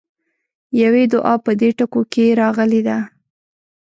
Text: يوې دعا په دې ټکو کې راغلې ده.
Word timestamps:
يوې 0.81 1.03
دعا 1.13 1.35
په 1.45 1.51
دې 1.59 1.69
ټکو 1.77 2.01
کې 2.13 2.25
راغلې 2.41 2.81
ده. 2.87 2.97